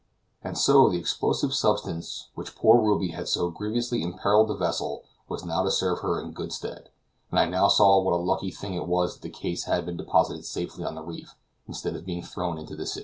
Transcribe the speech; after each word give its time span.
And 0.43 0.57
so 0.57 0.89
the 0.89 0.97
explosive 0.97 1.53
substance 1.53 2.29
with 2.35 2.47
which 2.47 2.55
poor 2.55 2.81
Ruby 2.81 3.09
had 3.09 3.27
so 3.27 3.51
grievously 3.51 4.01
imperiled 4.01 4.47
the 4.47 4.55
vessel 4.55 5.03
was 5.29 5.45
now 5.45 5.61
to 5.61 5.69
serve 5.69 5.99
her 5.99 6.19
in 6.19 6.31
good 6.31 6.51
stead, 6.51 6.89
and 7.29 7.39
I 7.39 7.45
now 7.45 7.67
saw 7.67 8.01
what 8.01 8.15
a 8.15 8.17
lucky 8.17 8.49
thing 8.49 8.73
it 8.73 8.87
was 8.87 9.13
that 9.13 9.21
the 9.21 9.29
case 9.29 9.65
had 9.65 9.85
been 9.85 9.97
deposited 9.97 10.43
safely 10.45 10.83
on 10.85 10.95
the 10.95 11.03
reef, 11.03 11.35
instead 11.67 11.95
of 11.95 12.03
being 12.07 12.23
thrown 12.23 12.57
into 12.57 12.75
the 12.75 12.87
sea. 12.87 12.99